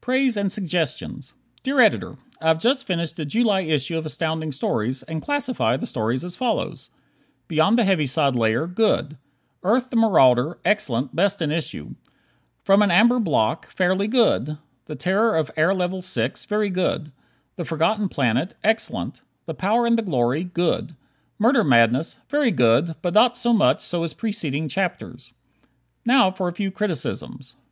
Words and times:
Praise 0.00 0.36
and 0.36 0.50
Suggestions 0.50 1.32
Dear 1.62 1.78
Editor: 1.80 2.16
I 2.40 2.48
have 2.48 2.58
just 2.58 2.84
finished 2.84 3.16
the 3.16 3.24
July 3.24 3.60
issue 3.60 3.96
of 3.96 4.04
Astounding 4.04 4.50
Stories 4.50 5.04
and 5.04 5.22
classify 5.22 5.76
the 5.76 5.86
stories 5.86 6.24
as 6.24 6.34
follows: 6.34 6.90
"Beyond 7.46 7.78
the 7.78 7.84
Heaviside 7.84 8.34
Layer," 8.34 8.66
good; 8.66 9.16
"Earth, 9.62 9.90
the 9.90 9.96
Marauder," 9.96 10.58
excellent, 10.64 11.14
best 11.14 11.40
in 11.40 11.52
issue; 11.52 11.94
"From 12.64 12.82
an 12.82 12.90
Amber 12.90 13.20
Block," 13.20 13.68
fairly 13.70 14.08
good; 14.08 14.58
"The 14.86 14.96
Terror 14.96 15.36
of 15.36 15.52
Air 15.56 15.72
Level 15.72 16.02
Six," 16.02 16.46
very 16.46 16.68
good; 16.68 17.12
"The 17.54 17.64
Forgotten 17.64 18.08
Planet," 18.08 18.56
excellent; 18.64 19.20
"The 19.46 19.54
Power 19.54 19.86
and 19.86 19.96
the 19.96 20.02
Glory," 20.02 20.42
good; 20.42 20.96
"Murder 21.38 21.62
Madness," 21.62 22.18
very 22.28 22.50
good, 22.50 22.96
but 23.02 23.14
not 23.14 23.36
so 23.36 23.52
much 23.52 23.78
so 23.82 24.02
as 24.02 24.14
preceding 24.14 24.68
chapters. 24.68 25.32
Now 26.04 26.32
for 26.32 26.48
a 26.48 26.52
few 26.52 26.72
criticisms: 26.72 27.52
1. 27.54 27.62